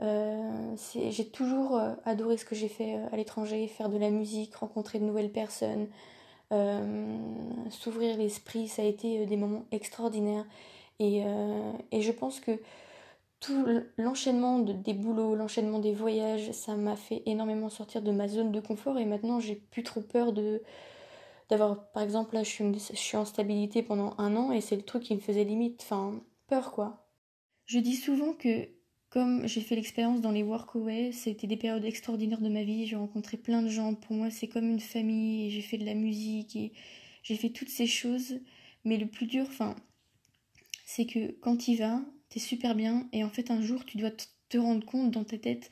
j'ai 0.00 1.28
toujours 1.30 1.80
adoré 2.04 2.36
ce 2.36 2.44
que 2.44 2.54
j'ai 2.54 2.68
fait 2.68 2.94
à 3.12 3.16
l'étranger, 3.16 3.66
faire 3.66 3.88
de 3.88 3.98
la 3.98 4.10
musique, 4.10 4.54
rencontrer 4.54 5.00
de 5.00 5.04
nouvelles 5.04 5.32
personnes, 5.32 5.88
s'ouvrir 7.70 8.16
l'esprit, 8.16 8.68
ça 8.68 8.82
a 8.82 8.84
été 8.84 9.26
des 9.26 9.36
moments 9.36 9.64
extraordinaires. 9.72 10.46
Euh, 11.00 11.72
et, 11.92 12.02
je 12.02 12.12
pense 12.12 12.40
que 12.40 12.52
tout 13.40 13.66
l'enchaînement 13.96 14.58
des 14.58 14.92
boulots, 14.92 15.34
l'enchaînement 15.34 15.78
des 15.78 15.94
voyages, 15.94 16.52
ça 16.52 16.76
m'a 16.76 16.96
fait 16.96 17.22
énormément 17.24 17.70
sortir 17.70 18.02
de 18.02 18.12
ma 18.12 18.28
zone 18.28 18.52
de 18.52 18.60
confort 18.60 18.98
et 18.98 19.06
maintenant 19.06 19.40
j'ai 19.40 19.56
plus 19.56 19.82
trop 19.82 20.02
peur 20.02 20.32
de 20.32 20.62
d'avoir 21.48 21.90
par 21.92 22.02
exemple 22.02 22.34
là 22.34 22.44
je 22.44 22.50
suis, 22.94 23.16
en 23.16 23.24
stabilité 23.24 23.82
pendant 23.82 24.14
un 24.18 24.36
an 24.36 24.52
et 24.52 24.60
c'est 24.60 24.76
le 24.76 24.82
truc 24.82 25.02
qui 25.02 25.14
me 25.14 25.20
faisait 25.20 25.44
limite 25.44 25.80
enfin 25.82 26.22
peur 26.48 26.70
quoi. 26.72 27.08
Je 27.64 27.78
dis 27.78 27.96
souvent 27.96 28.34
que 28.34 28.68
comme 29.08 29.46
j'ai 29.48 29.60
fait 29.62 29.74
l'expérience 29.74 30.20
dans 30.20 30.30
les 30.30 30.44
workaway, 30.44 31.10
c'était 31.10 31.48
des 31.48 31.56
périodes 31.56 31.84
extraordinaires 31.84 32.40
de 32.40 32.48
ma 32.48 32.62
vie, 32.62 32.86
j'ai 32.86 32.96
rencontré 32.96 33.36
plein 33.36 33.62
de 33.62 33.68
gens, 33.68 33.94
pour 33.94 34.14
moi 34.14 34.30
c'est 34.30 34.48
comme 34.48 34.68
une 34.70 34.80
famille 34.80 35.50
j'ai 35.50 35.62
fait 35.62 35.78
de 35.78 35.86
la 35.86 35.94
musique 35.94 36.56
et 36.56 36.72
j'ai 37.22 37.36
fait 37.36 37.50
toutes 37.50 37.70
ces 37.70 37.86
choses 37.86 38.38
mais 38.84 38.98
le 38.98 39.06
plus 39.06 39.26
dur 39.26 39.46
enfin 39.48 39.74
c'est 40.84 41.06
que 41.06 41.32
quand 41.40 41.68
y 41.68 41.76
vas, 41.76 42.02
t'es 42.30 42.40
super 42.40 42.74
bien 42.74 43.08
et 43.12 43.22
en 43.22 43.28
fait 43.28 43.50
un 43.50 43.60
jour 43.60 43.84
tu 43.84 43.98
dois 43.98 44.10
te 44.48 44.58
rendre 44.58 44.84
compte 44.86 45.10
dans 45.10 45.24
ta 45.24 45.38
tête 45.38 45.70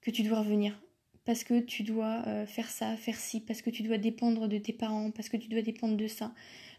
que 0.00 0.10
tu 0.10 0.22
dois 0.22 0.40
revenir. 0.40 0.78
Parce 1.24 1.44
que 1.44 1.60
tu 1.60 1.84
dois 1.84 2.24
euh, 2.26 2.46
faire 2.46 2.68
ça, 2.68 2.96
faire 2.96 3.16
ci, 3.16 3.40
parce 3.40 3.62
que 3.62 3.70
tu 3.70 3.84
dois 3.84 3.98
dépendre 3.98 4.48
de 4.48 4.58
tes 4.58 4.72
parents, 4.72 5.12
parce 5.12 5.28
que 5.28 5.36
tu 5.36 5.48
dois 5.48 5.62
dépendre 5.62 5.96
de 5.96 6.08
ça, 6.08 6.34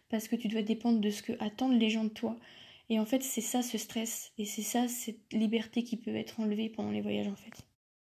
parce 0.09 0.27
que 0.27 0.35
tu 0.35 0.49
dois 0.49 0.61
dépendre 0.61 0.99
de 0.99 1.09
ce 1.09 1.23
que 1.23 1.31
attendent 1.41 1.79
les 1.79 1.89
gens 1.89 2.03
de 2.03 2.09
toi. 2.09 2.37
Et 2.89 2.99
en 2.99 3.05
fait, 3.05 3.23
c'est 3.23 3.41
ça 3.41 3.61
ce 3.61 3.77
stress, 3.77 4.33
et 4.37 4.43
c'est 4.43 4.61
ça 4.61 4.89
cette 4.89 5.31
liberté 5.31 5.83
qui 5.83 5.95
peut 5.95 6.15
être 6.15 6.41
enlevée 6.41 6.67
pendant 6.69 6.91
les 6.91 6.99
voyages 6.99 7.29
en 7.29 7.35
fait. 7.37 7.65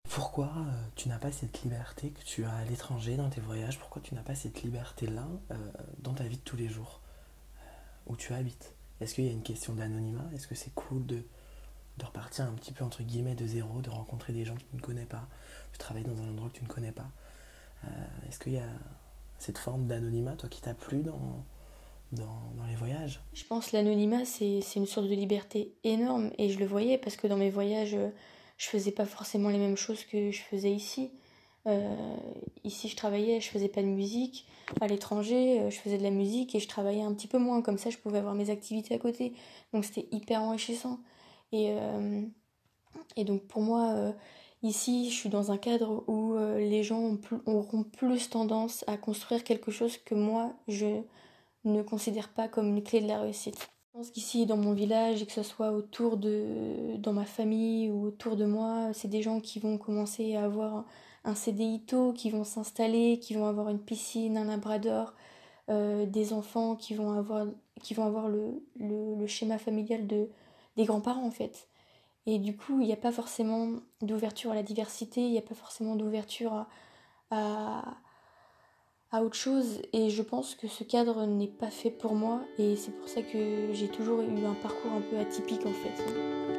Pourquoi 0.09 0.51
euh, 0.57 0.87
tu 0.95 1.07
n'as 1.07 1.17
pas 1.17 1.31
cette 1.31 1.63
liberté 1.63 2.11
que 2.11 2.23
tu 2.23 2.43
as 2.43 2.53
à 2.53 2.65
l'étranger 2.65 3.15
dans 3.15 3.29
tes 3.29 3.41
voyages? 3.41 3.79
Pourquoi 3.79 4.01
tu 4.01 4.13
n'as 4.13 4.21
pas 4.21 4.35
cette 4.35 4.63
liberté-là 4.63 5.27
euh, 5.51 5.71
dans 5.99 6.13
ta 6.13 6.25
vie 6.25 6.37
de 6.37 6.43
tous 6.43 6.57
les 6.57 6.67
jours 6.67 7.01
où 8.05 8.17
tu 8.17 8.33
habites? 8.33 8.76
Est-ce 9.01 9.15
qu'il 9.15 9.25
y 9.25 9.29
a 9.29 9.31
une 9.31 9.43
question 9.43 9.73
d'anonymat? 9.73 10.25
Est-ce 10.33 10.47
que 10.47 10.55
c'est 10.55 10.73
cool 10.73 11.05
de, 11.05 11.23
de 11.97 12.05
repartir 12.05 12.45
un 12.45 12.53
petit 12.53 12.71
peu 12.71 12.83
entre 12.83 13.03
guillemets 13.03 13.35
de 13.35 13.45
zéro, 13.45 13.81
de 13.81 13.89
rencontrer 13.89 14.33
des 14.33 14.45
gens 14.45 14.55
que 14.55 14.63
tu 14.69 14.75
ne 14.75 14.81
connais 14.81 15.05
pas, 15.05 15.27
de 15.73 15.77
travailler 15.77 16.05
dans 16.05 16.19
un 16.21 16.29
endroit 16.29 16.49
que 16.49 16.57
tu 16.57 16.63
ne 16.63 16.69
connais 16.69 16.91
pas? 16.91 17.09
Euh, 17.85 17.87
Est-ce 18.27 18.39
qu'il 18.39 18.53
y 18.53 18.59
a 18.59 18.69
cette 19.39 19.57
forme 19.57 19.87
d'anonymat, 19.87 20.35
toi, 20.35 20.49
qui 20.49 20.61
t'a 20.61 20.73
plu 20.73 21.03
dans, 21.03 21.43
les 22.67 22.75
voyages? 22.75 23.21
Je 23.33 23.43
pense 23.43 23.71
l'anonymat, 23.71 24.25
c'est, 24.25 24.59
une 24.75 24.85
source 24.85 25.07
de 25.07 25.15
liberté 25.15 25.73
énorme. 25.83 26.31
Et 26.37 26.49
je 26.49 26.59
le 26.59 26.65
voyais 26.65 26.97
parce 26.97 27.15
que 27.15 27.27
dans 27.27 27.37
mes 27.37 27.49
voyages, 27.49 27.97
je 28.57 28.65
faisais 28.65 28.91
pas 28.91 29.05
forcément 29.05 29.49
les 29.49 29.59
mêmes 29.59 29.77
choses 29.77 30.03
que 30.05 30.31
je 30.31 30.41
faisais 30.41 30.71
ici. 30.71 31.11
Euh, 31.65 32.15
ici, 32.63 32.87
je 32.87 32.95
travaillais, 32.95 33.41
je 33.41 33.49
faisais 33.49 33.67
pas 33.67 33.81
de 33.81 33.87
musique. 33.87 34.47
À 34.81 34.87
l'étranger, 34.87 35.61
euh, 35.61 35.69
je 35.69 35.77
faisais 35.77 35.97
de 35.97 36.03
la 36.03 36.11
musique 36.11 36.55
et 36.55 36.59
je 36.59 36.67
travaillais 36.67 37.01
un 37.01 37.13
petit 37.13 37.27
peu 37.27 37.37
moins. 37.37 37.61
Comme 37.61 37.77
ça, 37.77 37.89
je 37.89 37.97
pouvais 37.97 38.19
avoir 38.19 38.35
mes 38.35 38.49
activités 38.49 38.95
à 38.95 38.99
côté. 38.99 39.33
Donc, 39.73 39.85
c'était 39.85 40.07
hyper 40.11 40.41
enrichissant. 40.41 40.99
Et, 41.51 41.71
euh, 41.71 42.21
et 43.15 43.23
donc, 43.23 43.43
pour 43.43 43.61
moi, 43.61 44.13
ici, 44.63 45.09
je 45.09 45.15
suis 45.15 45.29
dans 45.29 45.51
un 45.51 45.57
cadre 45.57 46.03
où 46.07 46.35
les 46.57 46.83
gens 46.83 47.17
auront 47.45 47.83
plus 47.83 48.29
tendance 48.29 48.83
à 48.87 48.97
construire 48.97 49.43
quelque 49.43 49.71
chose 49.71 49.97
que 49.97 50.15
moi, 50.15 50.53
je 50.67 51.01
ne 51.63 51.81
considère 51.81 52.29
pas 52.29 52.47
comme 52.47 52.69
une 52.69 52.83
clé 52.83 53.01
de 53.01 53.07
la 53.07 53.21
réussite. 53.21 53.69
Je 53.93 53.99
pense 53.99 54.11
qu'ici, 54.11 54.45
dans 54.45 54.57
mon 54.57 54.73
village, 54.73 55.21
et 55.21 55.25
que 55.25 55.31
ce 55.31 55.43
soit 55.43 55.71
autour 55.71 56.17
de, 56.17 56.97
dans 56.97 57.13
ma 57.13 57.25
famille 57.25 57.89
ou 57.89 58.05
autour 58.05 58.35
de 58.35 58.45
moi, 58.45 58.89
c'est 58.93 59.07
des 59.07 59.21
gens 59.21 59.39
qui 59.39 59.59
vont 59.59 59.77
commencer 59.77 60.35
à 60.35 60.43
avoir 60.43 60.85
un 61.23 61.35
CDITO 61.35 62.13
qui 62.13 62.29
vont 62.29 62.43
s'installer, 62.43 63.19
qui 63.19 63.33
vont 63.33 63.45
avoir 63.45 63.69
une 63.69 63.79
piscine, 63.79 64.37
un 64.37 64.45
labrador, 64.45 65.13
euh, 65.69 66.05
des 66.05 66.33
enfants 66.33 66.75
qui 66.75 66.95
vont 66.95 67.11
avoir, 67.11 67.45
le, 68.29 69.27
schéma 69.27 69.57
familial 69.57 70.07
de, 70.07 70.29
des 70.77 70.85
grands-parents 70.85 71.25
en 71.25 71.31
fait. 71.31 71.67
Et 72.25 72.39
du 72.39 72.55
coup, 72.55 72.81
il 72.81 72.87
n'y 72.87 72.93
a 72.93 72.97
pas 72.97 73.11
forcément 73.11 73.71
d'ouverture 74.01 74.51
à 74.51 74.55
la 74.55 74.63
diversité, 74.63 75.21
il 75.21 75.31
n'y 75.31 75.37
a 75.37 75.41
pas 75.41 75.55
forcément 75.55 75.95
d'ouverture 75.95 76.65
à, 77.31 77.83
à 79.11 79.23
autre 79.23 79.35
chose 79.35 79.81
et 79.93 80.09
je 80.09 80.21
pense 80.21 80.55
que 80.55 80.67
ce 80.67 80.83
cadre 80.83 81.25
n'est 81.25 81.47
pas 81.47 81.69
fait 81.69 81.91
pour 81.91 82.15
moi 82.15 82.41
et 82.57 82.75
c'est 82.75 82.91
pour 82.91 83.07
ça 83.07 83.21
que 83.21 83.69
j'ai 83.73 83.87
toujours 83.87 84.21
eu 84.21 84.45
un 84.45 84.55
parcours 84.55 84.91
un 84.91 85.01
peu 85.01 85.17
atypique 85.17 85.65
en 85.65 85.73
fait. 85.73 86.56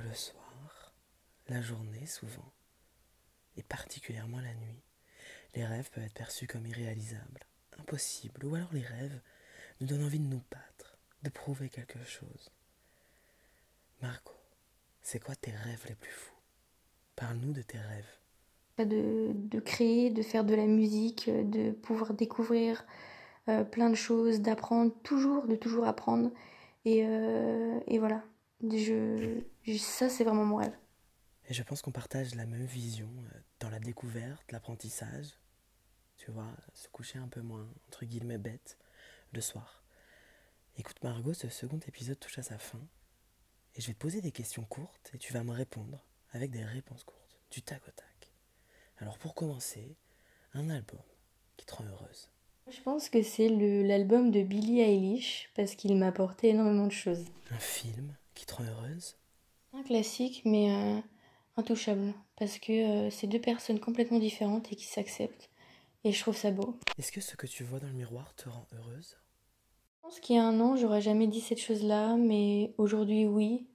Le 0.00 0.14
soir, 0.14 0.94
la 1.48 1.60
journée 1.60 2.06
souvent, 2.06 2.52
et 3.56 3.62
particulièrement 3.62 4.40
la 4.40 4.54
nuit. 4.54 4.82
Les 5.54 5.64
rêves 5.64 5.90
peuvent 5.90 6.04
être 6.04 6.14
perçus 6.14 6.46
comme 6.46 6.66
irréalisables, 6.66 7.40
impossibles, 7.78 8.44
ou 8.44 8.54
alors 8.54 8.72
les 8.72 8.82
rêves 8.82 9.20
nous 9.80 9.86
donnent 9.86 10.04
envie 10.04 10.20
de 10.20 10.24
nous 10.24 10.42
battre, 10.50 10.98
de 11.22 11.30
prouver 11.30 11.68
quelque 11.68 12.04
chose. 12.04 12.50
Marco, 14.02 14.34
c'est 15.02 15.18
quoi 15.18 15.34
tes 15.34 15.50
rêves 15.50 15.84
les 15.88 15.94
plus 15.94 16.12
fous? 16.12 16.34
Parle-nous 17.16 17.52
de 17.52 17.62
tes 17.62 17.78
rêves. 17.78 18.18
De, 18.78 19.32
de, 19.34 19.60
créer, 19.60 20.10
de 20.10 20.22
faire 20.22 20.44
de 20.44 20.54
la 20.54 20.66
musique, 20.66 21.28
de 21.28 21.72
pouvoir 21.72 22.14
découvrir 22.14 22.86
euh, 23.48 23.62
plein 23.62 23.90
de 23.90 23.94
choses, 23.94 24.40
d'apprendre, 24.40 24.94
toujours, 25.02 25.46
de 25.46 25.56
toujours 25.56 25.86
apprendre. 25.86 26.30
Et, 26.86 27.04
euh, 27.04 27.78
et 27.86 27.98
voilà, 27.98 28.24
je, 28.62 29.40
ça, 29.78 30.08
c'est 30.08 30.24
vraiment 30.24 30.44
mon 30.44 30.56
rêve. 30.56 30.76
Et 31.48 31.54
je 31.54 31.62
pense 31.62 31.82
qu'on 31.82 31.92
partage 31.92 32.34
la 32.34 32.46
même 32.46 32.64
vision 32.64 33.08
euh, 33.08 33.38
dans 33.58 33.70
la 33.70 33.80
découverte, 33.80 34.52
l'apprentissage. 34.52 35.38
Tu 36.16 36.30
vois, 36.30 36.48
se 36.74 36.88
coucher 36.88 37.18
un 37.18 37.28
peu 37.28 37.40
moins, 37.40 37.68
entre 37.88 38.04
guillemets, 38.04 38.38
bête, 38.38 38.78
le 39.32 39.40
soir. 39.40 39.82
Écoute, 40.76 41.02
Margot, 41.02 41.34
ce 41.34 41.48
second 41.48 41.80
épisode 41.86 42.18
touche 42.20 42.38
à 42.38 42.42
sa 42.42 42.58
fin. 42.58 42.80
Et 43.74 43.80
je 43.80 43.86
vais 43.88 43.94
te 43.94 43.98
poser 43.98 44.20
des 44.20 44.32
questions 44.32 44.64
courtes 44.64 45.10
et 45.14 45.18
tu 45.18 45.32
vas 45.32 45.44
me 45.44 45.52
répondre 45.52 46.06
avec 46.32 46.50
des 46.50 46.64
réponses 46.64 47.04
courtes, 47.04 47.40
du 47.50 47.62
tac 47.62 47.82
au 47.88 47.90
tac. 47.90 48.32
Alors, 48.98 49.18
pour 49.18 49.34
commencer, 49.34 49.96
un 50.54 50.68
album 50.70 51.00
qui 51.56 51.66
te 51.66 51.74
rend 51.74 51.84
heureuse. 51.84 52.30
Je 52.68 52.80
pense 52.82 53.08
que 53.08 53.22
c'est 53.22 53.48
l'album 53.48 54.30
de 54.30 54.42
Billie 54.42 54.80
Eilish 54.80 55.50
parce 55.56 55.74
qu'il 55.74 55.96
m'a 55.96 56.08
apporté 56.08 56.48
énormément 56.48 56.86
de 56.86 56.92
choses. 56.92 57.24
Un 57.50 57.58
film 57.58 58.14
qui 58.34 58.46
te 58.46 58.54
rend 58.54 58.64
heureuse? 58.64 59.16
Un 59.72 59.82
classique, 59.82 60.42
mais 60.44 60.70
euh, 60.70 61.00
intouchable. 61.56 62.14
Parce 62.36 62.58
que 62.58 62.72
euh, 63.06 63.10
c'est 63.10 63.26
deux 63.26 63.40
personnes 63.40 63.80
complètement 63.80 64.18
différentes 64.18 64.72
et 64.72 64.76
qui 64.76 64.86
s'acceptent. 64.86 65.50
Et 66.04 66.12
je 66.12 66.20
trouve 66.20 66.36
ça 66.36 66.50
beau. 66.50 66.78
Est-ce 66.98 67.12
que 67.12 67.20
ce 67.20 67.36
que 67.36 67.46
tu 67.46 67.62
vois 67.62 67.78
dans 67.78 67.86
le 67.86 67.92
miroir 67.92 68.34
te 68.34 68.48
rend 68.48 68.66
heureuse? 68.72 69.16
Je 69.96 70.00
pense 70.02 70.20
qu'il 70.20 70.36
y 70.36 70.38
a 70.38 70.44
un 70.44 70.58
an, 70.60 70.76
j'aurais 70.76 71.02
jamais 71.02 71.26
dit 71.26 71.40
cette 71.40 71.60
chose-là, 71.60 72.16
mais 72.16 72.74
aujourd'hui, 72.78 73.26
oui. 73.26 73.68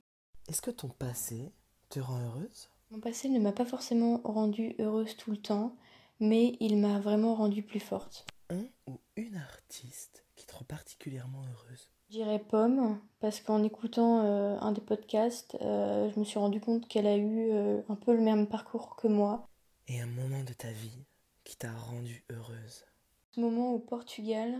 Est-ce 0.49 0.61
que 0.61 0.71
ton 0.71 0.89
passé 0.89 1.53
te 1.89 1.99
rend 1.99 2.19
heureuse? 2.19 2.69
Mon 2.91 2.99
passé 2.99 3.29
ne 3.29 3.39
m'a 3.39 3.51
pas 3.51 3.65
forcément 3.65 4.21
rendue 4.23 4.75
heureuse 4.79 5.15
tout 5.17 5.31
le 5.31 5.37
temps, 5.37 5.75
mais 6.19 6.57
il 6.59 6.77
m'a 6.77 6.99
vraiment 6.99 7.35
rendue 7.35 7.63
plus 7.63 7.79
forte. 7.79 8.25
Un 8.49 8.65
ou 8.87 8.99
une 9.15 9.37
artiste 9.37 10.25
qui 10.35 10.45
te 10.45 10.55
rend 10.55 10.65
particulièrement 10.65 11.43
heureuse? 11.43 11.91
Je 12.09 12.17
dirais 12.17 12.39
Pomme, 12.39 12.99
parce 13.19 13.41
qu'en 13.41 13.63
écoutant 13.63 14.23
euh, 14.23 14.57
un 14.59 14.71
des 14.71 14.81
podcasts, 14.81 15.57
euh, 15.61 16.11
je 16.13 16.19
me 16.19 16.25
suis 16.25 16.39
rendu 16.39 16.59
compte 16.59 16.87
qu'elle 16.87 17.07
a 17.07 17.17
eu 17.17 17.49
euh, 17.51 17.81
un 17.89 17.95
peu 17.95 18.13
le 18.13 18.21
même 18.21 18.47
parcours 18.47 18.95
que 18.95 19.07
moi. 19.07 19.47
Et 19.87 19.99
un 19.99 20.07
moment 20.07 20.43
de 20.43 20.53
ta 20.53 20.71
vie 20.71 21.05
qui 21.43 21.57
t'a 21.57 21.71
rendue 21.71 22.23
heureuse 22.31 22.85
Ce 23.31 23.39
moment 23.39 23.73
au 23.73 23.79
Portugal, 23.79 24.55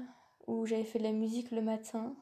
où 0.48 0.66
j'avais 0.66 0.84
fait 0.84 1.00
de 1.00 1.04
la 1.04 1.12
musique 1.12 1.52
le 1.52 1.62
matin, 1.62 2.16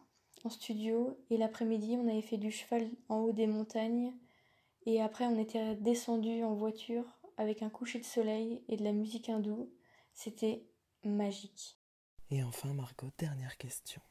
en 0.44 0.50
studio, 0.50 1.18
et 1.30 1.38
l'après-midi, 1.38 1.98
on 1.98 2.08
avait 2.08 2.22
fait 2.22 2.38
du 2.38 2.52
cheval 2.52 2.90
en 3.10 3.20
haut 3.20 3.34
des 3.34 3.48
montagnes, 3.48 4.14
et 4.86 5.02
après, 5.02 5.26
on 5.26 5.40
était 5.40 5.76
descendu 5.76 6.44
en 6.44 6.54
voiture 6.54 7.06
avec 7.38 7.64
un 7.64 7.70
coucher 7.70 8.00
de 8.00 8.06
soleil 8.06 8.62
et 8.68 8.76
de 8.76 8.84
la 8.84 8.92
musique 8.92 9.30
hindoue. 9.30 9.72
C'était 10.14 10.66
magique. 11.04 11.78
Et 12.30 12.44
enfin, 12.44 12.74
Margot, 12.74 13.12
dernière 13.18 13.58
question. 13.58 14.02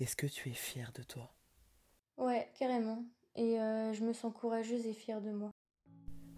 Est-ce 0.00 0.16
que 0.16 0.26
tu 0.26 0.50
es 0.50 0.54
fière 0.54 0.92
de 0.92 1.02
toi? 1.02 1.32
Ouais, 2.16 2.48
carrément. 2.58 3.04
Et 3.36 3.60
euh, 3.60 3.92
je 3.92 4.04
me 4.04 4.12
sens 4.12 4.32
courageuse 4.32 4.86
et 4.86 4.92
fière 4.92 5.20
de 5.20 5.30
moi. 5.30 5.50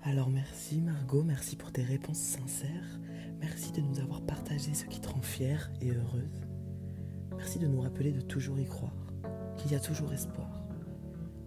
Alors 0.03 0.31
merci 0.31 0.81
Margot, 0.81 1.23
merci 1.23 1.57
pour 1.57 1.73
tes 1.73 1.83
réponses 1.83 2.19
sincères. 2.19 3.01
Merci 3.41 3.73
de 3.73 3.81
nous 3.81 3.99
avoir 3.99 4.23
partagé 4.23 4.73
ce 4.75 4.85
qui 4.85 5.01
te 5.01 5.09
rend 5.09 5.23
fière 5.23 5.71
et 5.81 5.91
heureuse. 5.91 6.47
Merci 7.37 7.59
de 7.59 7.67
nous 7.67 7.81
rappeler 7.81 8.13
de 8.13 8.21
toujours 8.21 8.59
y 8.59 8.67
croire, 8.67 9.07
qu'il 9.57 9.73
y 9.73 9.75
a 9.75 9.81
toujours 9.81 10.13
espoir, 10.13 10.67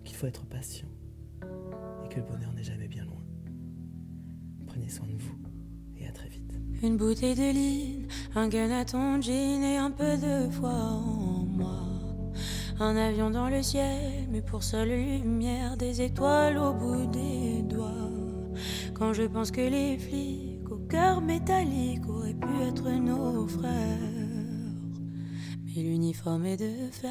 qu'il 0.04 0.16
faut 0.16 0.28
être 0.28 0.46
patient 0.46 0.90
et 2.04 2.10
que 2.10 2.18
le 2.18 2.26
bonheur 2.26 2.54
n'est 2.54 2.64
jamais 2.64 2.88
bien 2.88 3.06
loin. 3.06 3.24
Prenez 4.68 4.90
soin 4.90 5.08
de 5.08 5.18
vous 5.18 5.38
et 5.98 6.08
à 6.08 6.12
très 6.12 6.30
vite. 6.30 6.54
Une 6.84 6.98
bouteille 6.98 7.36
de 7.36 7.52
ligne, 7.52 8.08
un 8.36 8.50
gun 8.50 8.72
à 8.72 8.86
ton 8.86 9.22
jean 9.22 9.64
et 9.64 9.78
un 9.78 9.92
peu 9.92 10.18
de 10.18 10.50
foi 10.52 10.70
en 10.70 11.46
moi. 11.46 11.89
Un 12.82 12.96
avion 12.96 13.30
dans 13.30 13.50
le 13.50 13.62
ciel, 13.62 14.26
mais 14.32 14.42
pour 14.42 14.64
seule 14.64 14.88
lumière, 14.88 15.76
des 15.76 16.02
étoiles 16.02 16.58
au 16.58 16.74
bout 16.74 17.08
des 17.08 17.62
doigts. 17.62 18.10
Quand 18.94 19.12
je 19.12 19.24
pense 19.24 19.52
que 19.52 19.60
les 19.60 19.98
flics 19.98 20.72
au 20.72 20.78
cœur 20.88 21.20
métallique 21.20 22.08
auraient 22.08 22.34
pu 22.34 22.48
être 22.70 22.90
nos 22.90 23.46
frères, 23.48 24.00
mais 25.66 25.84
l'uniforme 25.84 26.46
est 26.46 26.56
de 26.56 26.90
fer. 26.90 27.10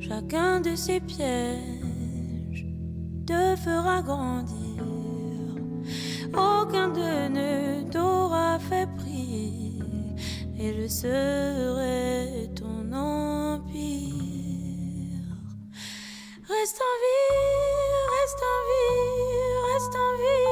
Chacun 0.00 0.60
de 0.60 0.74
ces 0.74 0.98
pièges 0.98 2.66
te 3.26 3.54
fera 3.54 4.02
grandir. 4.02 4.82
Aucun 6.32 6.88
d'eux 6.88 7.28
ne 7.28 7.88
t'aura 7.90 8.58
fait 8.58 8.88
et 10.64 10.72
je 10.80 10.88
serai 10.88 12.48
ton 12.54 12.90
empire. 12.92 13.74
Reste 16.48 16.80
en 16.90 16.94
vie, 17.02 17.36
reste 18.16 18.42
en 18.54 18.60
vie, 18.68 19.12
reste 19.72 19.96
en 20.06 20.12
vie. 20.20 20.44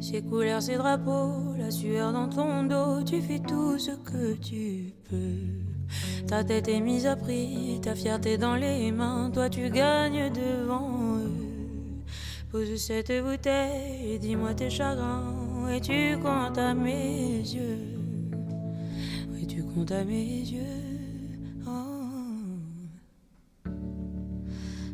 Ces 0.00 0.22
couleurs, 0.22 0.62
ces 0.62 0.76
drapeaux, 0.76 1.54
la 1.56 1.70
sueur 1.70 2.12
dans 2.12 2.28
ton 2.28 2.62
dos, 2.64 3.02
tu 3.02 3.20
fais 3.20 3.40
tout 3.40 3.78
ce 3.78 3.90
que 3.90 4.34
tu 4.34 4.94
peux. 5.10 5.67
Ta 6.28 6.44
tête 6.44 6.68
est 6.68 6.80
mise 6.80 7.06
à 7.06 7.16
prix, 7.16 7.80
ta 7.82 7.94
fierté 7.94 8.36
dans 8.36 8.54
les 8.54 8.92
mains, 8.92 9.30
toi 9.32 9.48
tu 9.48 9.70
gagnes 9.70 10.30
devant 10.30 11.16
eux. 11.16 12.04
Pose 12.52 12.76
cette 12.76 13.10
bouteille 13.24 14.18
dis-moi 14.20 14.52
tes 14.52 14.68
chagrins, 14.68 15.66
et 15.74 15.80
tu 15.80 16.18
comptes 16.22 16.58
à 16.58 16.74
mes 16.74 17.38
yeux? 17.38 17.78
Et 19.40 19.46
tu 19.46 19.64
comptes 19.64 19.90
à 19.90 20.04
mes 20.04 20.40
yeux? 20.40 21.64
Oh. 21.66 21.70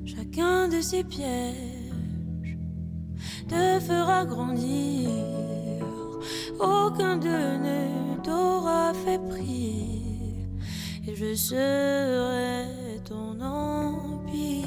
Chacun 0.07 0.69
de 0.69 0.81
ces 0.81 1.03
pièges 1.03 2.57
te 3.49 3.81
fera 3.81 4.25
grandir. 4.25 5.11
Aucun 6.61 7.17
d'eux 7.17 7.59
ne 7.59 8.23
t'aura 8.23 8.93
fait 9.05 9.19
prix. 9.29 10.04
Je 11.17 11.33
serai 11.37 13.01
ton 13.05 13.41
empire. 13.41 14.67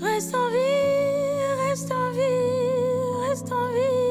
Reste 0.00 0.34
en 0.34 0.48
vie, 0.48 1.66
reste 1.68 1.92
en 1.92 2.10
vie, 2.12 3.28
reste 3.28 3.52
en 3.52 3.68
vie. 3.74 4.06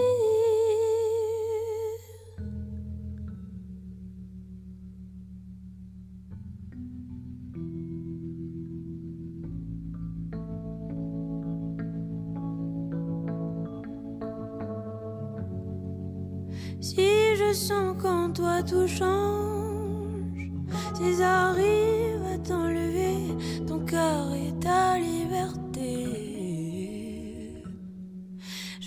Si 16.80 17.36
je 17.36 17.54
sens 17.54 18.00
qu'en 18.00 18.32
toi 18.32 18.62
tout 18.62 18.88
change, 18.88 19.44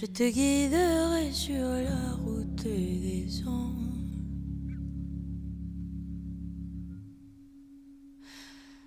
je 0.00 0.06
te 0.06 0.30
guiderai 0.30 1.32
sur 1.32 1.54
la 1.58 2.12
route 2.24 2.62
des 2.62 3.26
anges. 3.44 4.78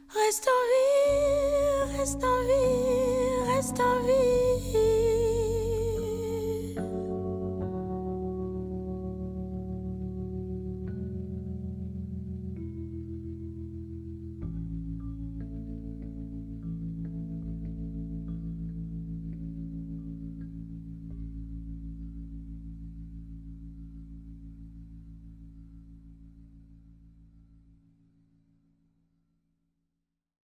Reste 0.07 0.47
en 0.47 0.63
vie, 0.71 1.97
reste 1.97 2.23
en 2.23 2.41
vie, 2.47 3.53
reste 3.53 3.79
en 3.81 3.99
vie. 4.05 4.80